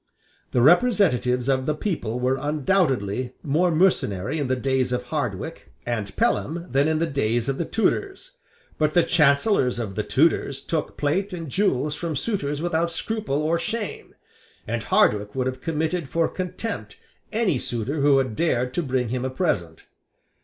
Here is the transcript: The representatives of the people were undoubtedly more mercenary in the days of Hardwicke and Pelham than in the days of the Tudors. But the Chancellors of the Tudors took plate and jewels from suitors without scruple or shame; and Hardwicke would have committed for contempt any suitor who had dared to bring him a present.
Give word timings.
The 0.51 0.63
representatives 0.63 1.47
of 1.47 1.67
the 1.67 1.75
people 1.75 2.19
were 2.19 2.39
undoubtedly 2.41 3.33
more 3.43 3.69
mercenary 3.69 4.39
in 4.39 4.47
the 4.47 4.55
days 4.55 4.91
of 4.91 5.03
Hardwicke 5.09 5.71
and 5.85 6.15
Pelham 6.15 6.65
than 6.71 6.87
in 6.87 6.97
the 6.97 7.05
days 7.05 7.47
of 7.47 7.59
the 7.59 7.65
Tudors. 7.65 8.31
But 8.79 8.95
the 8.95 9.03
Chancellors 9.03 9.77
of 9.77 9.93
the 9.93 10.01
Tudors 10.01 10.61
took 10.61 10.97
plate 10.97 11.33
and 11.33 11.49
jewels 11.51 11.93
from 11.93 12.15
suitors 12.15 12.63
without 12.63 12.89
scruple 12.91 13.43
or 13.43 13.59
shame; 13.59 14.15
and 14.65 14.81
Hardwicke 14.81 15.35
would 15.35 15.45
have 15.45 15.61
committed 15.61 16.09
for 16.09 16.27
contempt 16.27 16.97
any 17.31 17.59
suitor 17.59 18.01
who 18.01 18.17
had 18.17 18.35
dared 18.35 18.73
to 18.73 18.81
bring 18.81 19.09
him 19.09 19.23
a 19.23 19.29
present. 19.29 19.85